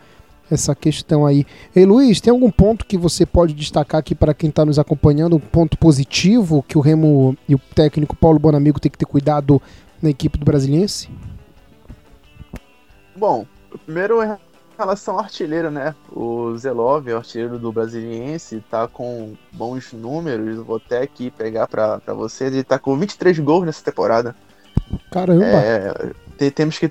[0.50, 1.46] essa questão aí.
[1.74, 5.36] Ei, Luiz, tem algum ponto que você pode destacar aqui para quem está nos acompanhando?
[5.36, 9.60] Um ponto positivo que o Remo e o técnico Paulo Bonamigo tem que ter cuidado
[10.02, 11.08] na equipe do Brasiliense?
[13.14, 14.49] Bom, o primeiro é em
[14.80, 15.94] relação ao artilheiro, né?
[16.10, 20.56] O Zelov, o artilheiro do Brasiliense, tá com bons números.
[20.58, 22.52] Vou até aqui pegar pra, pra vocês.
[22.52, 24.34] Ele tá com 23 gols nessa temporada.
[25.10, 25.44] Caramba!
[25.44, 25.92] É,
[26.36, 26.90] te- temos, que,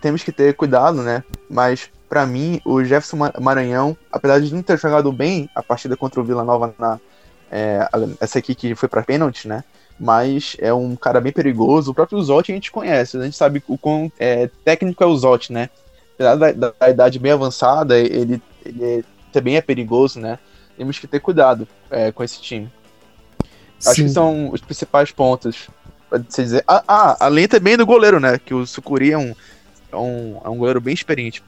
[0.00, 1.24] temos que ter cuidado, né?
[1.50, 5.96] Mas, pra mim, o Jefferson Ma- Maranhão, apesar de não ter jogado bem a partida
[5.96, 7.00] contra o Vila Nova, na,
[7.50, 7.88] é,
[8.20, 9.64] essa aqui que foi pra pênalti, né?
[9.98, 11.90] Mas é um cara bem perigoso.
[11.90, 15.16] O próprio Zotti a gente conhece, a gente sabe o quão é, técnico é o
[15.16, 15.70] Zotti, né?
[16.14, 20.38] Apesar da, da- da idade bem avançada, ele, ele também é perigoso, né?
[20.76, 22.70] Temos que ter cuidado é, com esse time.
[23.84, 24.04] Acho Sim.
[24.04, 25.68] que são os principais pontos.
[26.08, 26.64] Pode se dizer.
[26.66, 28.38] Ah, ah, além também do goleiro, né?
[28.38, 29.34] Que o Sucuri é um,
[29.92, 31.42] é um, é um goleiro bem experiente.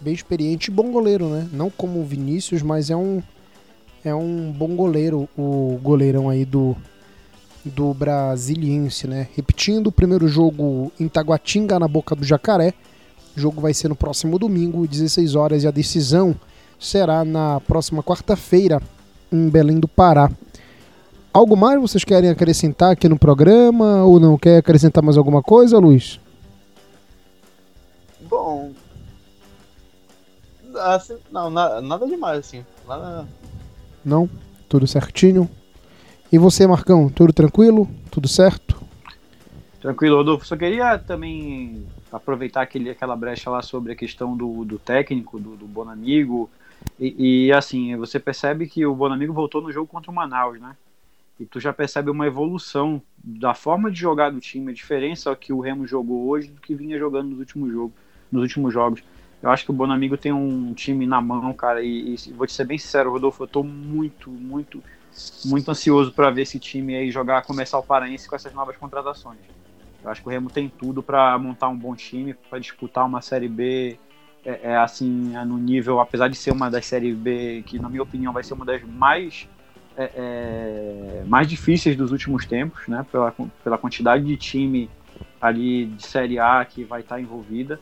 [0.00, 1.48] bem experiente e bom goleiro, né?
[1.52, 3.22] Não como o Vinícius, mas é um
[4.02, 6.76] é um bom goleiro, o goleirão aí do
[7.64, 9.28] do Brasiliense, né?
[9.36, 12.72] Repetindo, o primeiro jogo em Taguatinga, na Boca do Jacaré.
[13.40, 16.36] O jogo vai ser no próximo domingo, 16 horas, e a decisão
[16.78, 18.82] será na próxima quarta-feira,
[19.32, 20.30] em Belém do Pará.
[21.32, 24.36] Algo mais vocês querem acrescentar aqui no programa ou não?
[24.36, 26.20] Quer acrescentar mais alguma coisa, Luiz?
[28.28, 28.72] Bom.
[30.80, 32.62] Assim, não, na- nada demais, assim.
[32.86, 33.26] Nada.
[34.04, 34.28] Não?
[34.68, 35.48] Tudo certinho?
[36.30, 37.88] E você, Marcão, tudo tranquilo?
[38.10, 38.78] Tudo certo?
[39.80, 40.46] Tranquilo, Rodolfo.
[40.46, 45.56] Só queria também aproveitar aquele, aquela brecha lá sobre a questão do, do técnico, do,
[45.56, 46.50] do Bonamigo.
[46.98, 50.76] E, e, assim, você percebe que o Bonamigo voltou no jogo contra o Manaus, né?
[51.38, 55.52] E tu já percebe uma evolução da forma de jogar do time, a diferença que
[55.52, 57.92] o Remo jogou hoje do que vinha jogando nos últimos, jogo,
[58.30, 59.02] nos últimos jogos.
[59.42, 62.52] Eu acho que o Bonamigo tem um time na mão, cara, e, e vou te
[62.52, 64.82] ser bem sincero, Rodolfo, eu tô muito, muito,
[65.46, 69.38] muito ansioso para ver esse time aí jogar, começar o Paraense com essas novas contratações.
[70.02, 73.20] Eu acho que o Remo tem tudo para montar um bom time, para disputar uma
[73.20, 73.98] Série B
[74.44, 77.88] é, é, assim, é no nível, apesar de ser uma das Série B que, na
[77.88, 79.46] minha opinião, vai ser uma das mais
[79.96, 83.04] é, é, mais difíceis dos últimos tempos, né?
[83.10, 84.88] Pela, pela quantidade de time
[85.40, 87.78] ali de Série A que vai estar envolvida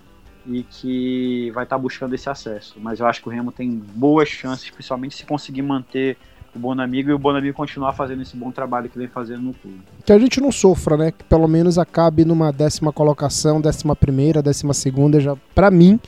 [0.46, 2.78] e que vai estar buscando esse acesso.
[2.80, 6.16] Mas eu acho que o Remo tem boas chances, principalmente se conseguir manter
[6.54, 9.80] o Bonamigo e o Bonamigo continuar fazendo esse bom trabalho que vem fazendo no clube.
[10.04, 11.12] Que a gente não sofra, né?
[11.12, 16.00] Que pelo menos acabe numa décima colocação, décima primeira, décima segunda, já, pra mim,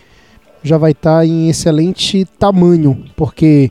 [0.63, 3.71] já vai estar em excelente tamanho, porque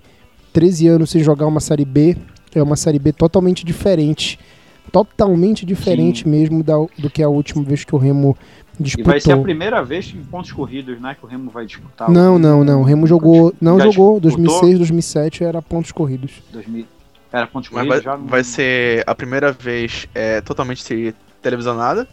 [0.53, 2.17] 13 anos sem jogar uma Série B
[2.53, 4.39] é uma Série B totalmente diferente.
[4.91, 6.29] Totalmente diferente Sim.
[6.29, 8.35] mesmo da, do que a última vez que o Remo
[8.79, 9.11] E disputou.
[9.11, 11.15] vai ser a primeira vez em pontos corridos, né?
[11.19, 12.09] Que o Remo vai disputar.
[12.09, 12.81] Não, O- não, não.
[12.81, 13.53] O Remo jogou.
[13.59, 14.19] Não Já jogou.
[14.19, 14.47] disputou?
[14.59, 16.31] 2006, 2007 era pontos corridos.
[16.51, 16.85] 2000.
[17.31, 18.17] Era pontos Mas corridos vai, já?
[18.19, 22.07] não- vai ser a primeira vez é, totalmente televisionada.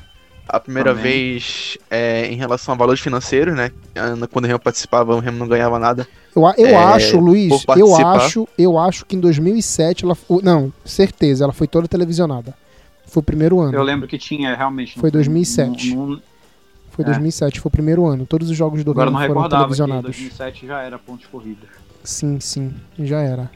[0.48, 1.02] A primeira Também.
[1.02, 3.72] vez é, em relação a valores financeiros, né?
[4.30, 6.06] Quando o Remo participava, o Remo não ganhava nada.
[6.36, 11.42] Eu, eu É, acho, Luiz, eu acho, eu acho que em 2007 ela não, certeza,
[11.42, 12.54] ela foi toda televisionada.
[13.08, 13.74] Foi o primeiro ano.
[13.74, 14.96] Eu lembro que tinha realmente.
[15.00, 15.94] Foi 2007.
[15.96, 16.20] Não, não,
[16.97, 17.09] Foi é.
[17.09, 18.24] 2007, foi o primeiro ano.
[18.24, 20.05] Todos os jogos do agora Remo foram televisionados.
[20.05, 21.68] 2007 já era pontos corridos.
[22.03, 23.51] Sim, sim, já era.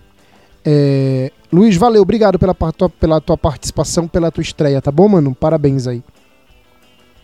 [0.64, 5.34] É, Luiz, valeu, obrigado pela, tua- pela tua participação, pela tua estreia, tá bom, mano?
[5.34, 6.02] Parabéns aí.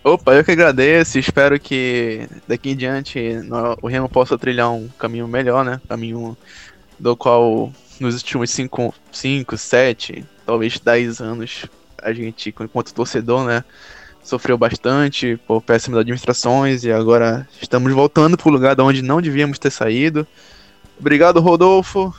[0.03, 1.19] Opa, eu que agradeço.
[1.19, 3.19] Espero que daqui em diante
[3.81, 5.79] o Remo possa trilhar um caminho melhor, né?
[5.87, 6.35] Caminho
[6.97, 11.65] do qual nos últimos 5, 5 7, talvez 10 anos,
[12.01, 13.63] a gente, enquanto torcedor, né?
[14.27, 19.21] Sofreu bastante por péssimas administrações e agora estamos voltando para o lugar de onde não
[19.21, 20.27] devíamos ter saído.
[20.99, 22.13] Obrigado, Rodolfo,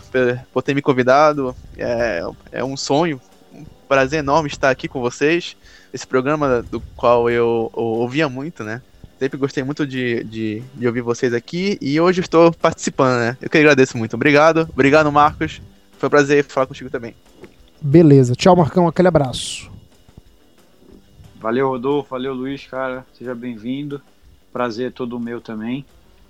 [0.53, 1.55] por ter me convidado.
[1.77, 3.21] É, é um sonho,
[3.53, 5.57] um prazer enorme estar aqui com vocês.
[5.93, 8.81] Esse programa do qual eu, eu ouvia muito, né?
[9.19, 13.37] Sempre gostei muito de, de, de, ouvir vocês aqui e hoje estou participando, né?
[13.43, 14.15] Eu que agradeço muito.
[14.15, 14.69] Obrigado.
[14.73, 15.61] Obrigado, Marcos.
[15.99, 17.15] Foi um prazer falar contigo também.
[17.83, 18.37] Beleza.
[18.37, 18.87] Tchau, Marcão.
[18.87, 19.78] Aquele abraço.
[21.41, 22.11] Valeu, Rodolfo.
[22.11, 23.07] Valeu, Luiz, cara.
[23.13, 24.03] Seja bem-vindo.
[24.53, 25.85] Prazer todo meu também.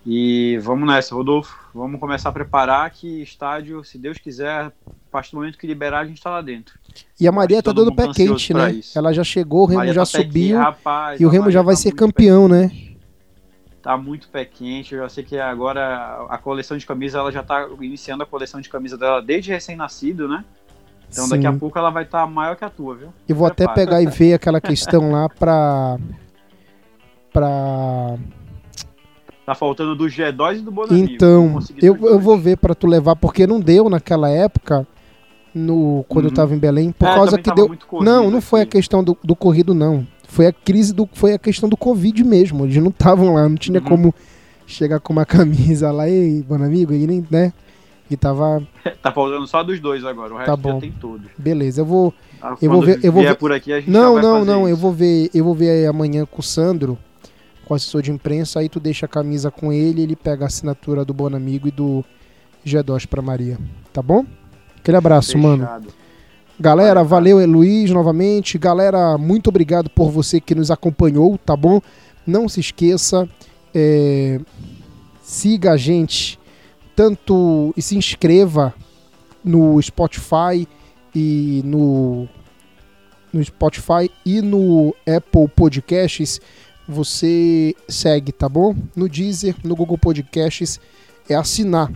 [0.07, 1.55] E vamos nessa, Rodolfo.
[1.75, 4.73] Vamos começar a preparar que estádio, se Deus quiser, a
[5.11, 6.79] partir do momento que liberar, a gente está lá dentro.
[7.21, 8.73] E a Maria tá dando pé quente, né?
[8.73, 8.99] Isso.
[8.99, 10.59] Ela já chegou, o Remo Maria já tá subiu.
[10.59, 12.71] rapaz, e o Remo já vai tá ser campeão, né?
[13.83, 14.95] Tá muito pé quente.
[14.95, 18.61] Eu já sei que agora a coleção de camisa, ela já tá iniciando a coleção
[18.61, 20.45] de camisa dela desde recém-nascido, né?
[21.11, 21.31] Então Sim.
[21.31, 23.09] daqui a pouco ela vai estar tá maior que a tua, viu?
[23.29, 23.73] Eu vou Prepara.
[23.73, 25.99] até pegar e ver aquela questão lá pra.
[27.33, 28.17] pra.
[29.47, 31.11] Tá faltando do G2 e do Bonamigo.
[31.11, 34.87] Então, eu, eu vou ver para tu levar, porque não deu naquela época,
[35.55, 36.31] no quando uhum.
[36.31, 37.75] eu tava em Belém, por é, causa que deu.
[38.03, 40.07] Não, não foi a questão do, do corrido, não.
[40.29, 41.09] Foi a crise do.
[41.15, 42.67] Foi a questão do Covid mesmo.
[42.67, 43.87] Eles não estavam lá, não tinha uhum.
[43.87, 44.15] como
[44.67, 47.53] chegar com uma camisa lá, e Bonamigo, aí nem, né?
[48.11, 48.63] E tava.
[49.03, 50.75] tá faltando só dos dois agora, o resto tá bom.
[50.75, 51.29] já tem tudo.
[51.37, 52.15] Beleza, eu vou.
[52.41, 53.01] Ah, eu vou ver.
[53.03, 53.37] Eu vou ver...
[53.37, 54.63] por aqui, a gente não, não, não.
[54.63, 54.71] Isso.
[54.71, 55.31] Eu vou ver.
[55.35, 56.99] Eu vou ver amanhã com o Sandro,
[57.65, 58.61] com o assessor de imprensa.
[58.61, 62.05] Aí tu deixa a camisa com ele, ele pega a assinatura do Bonamigo e do
[62.65, 63.59] G2 pra Maria.
[63.93, 64.25] Tá bom?
[64.79, 65.43] Aquele abraço, Fechado.
[65.43, 65.87] mano.
[66.61, 68.59] Galera, valeu, Luiz, novamente.
[68.59, 71.81] Galera, muito obrigado por você que nos acompanhou, tá bom?
[72.27, 73.29] Não se esqueça,
[73.75, 74.41] é...
[75.23, 76.38] siga a gente
[76.99, 78.75] tanto e se inscreva
[79.45, 80.67] no Spotify
[81.15, 82.29] e no
[83.33, 86.41] no Spotify e no Apple Podcasts,
[86.89, 88.75] você segue, tá bom?
[88.97, 90.81] No Deezer, no Google Podcasts
[91.31, 91.93] é assinar.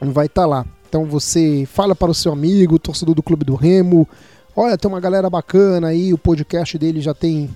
[0.00, 0.66] Vai estar tá lá.
[0.88, 4.08] Então você fala para o seu amigo, torcedor do Clube do Remo,
[4.56, 7.50] olha, tem uma galera bacana aí, o podcast dele já tem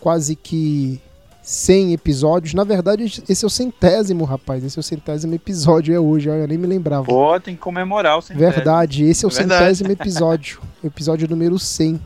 [0.00, 1.02] quase que
[1.42, 2.54] 100 episódios.
[2.54, 4.62] Na verdade, esse é o centésimo, rapaz.
[4.64, 6.28] Esse é o centésimo episódio, é hoje.
[6.28, 7.04] Eu nem me lembrava.
[7.04, 8.52] Pô, tem que comemorar o centésimo.
[8.52, 10.60] Verdade, esse é o é centésimo episódio.
[10.84, 12.00] episódio número 100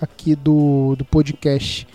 [0.00, 1.86] aqui do, do podcast.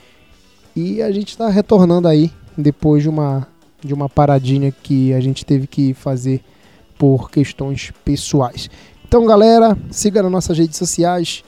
[0.74, 3.46] E a gente está retornando aí, depois de uma,
[3.84, 6.42] de uma paradinha que a gente teve que fazer
[6.98, 8.70] por questões pessoais.
[9.06, 11.44] Então, galera, siga nas nossas redes sociais.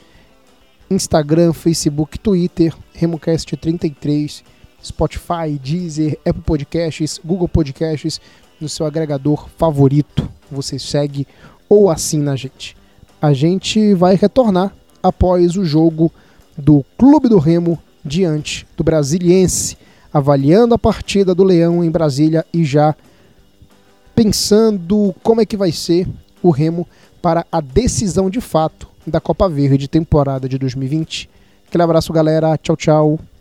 [0.90, 4.42] Instagram, Facebook, Twitter, RemoCast33
[4.82, 8.20] Spotify, Deezer, Apple Podcasts, Google Podcasts,
[8.60, 10.28] no seu agregador favorito.
[10.50, 11.26] Você segue
[11.68, 12.76] ou assina a gente.
[13.20, 14.72] A gente vai retornar
[15.02, 16.12] após o jogo
[16.56, 19.76] do Clube do Remo diante do Brasiliense,
[20.12, 22.94] avaliando a partida do Leão em Brasília e já
[24.14, 26.06] pensando como é que vai ser
[26.42, 26.86] o Remo
[27.20, 31.30] para a decisão de fato da Copa Verde temporada de 2020.
[31.66, 32.56] Aquele abraço, galera.
[32.58, 33.31] Tchau, tchau.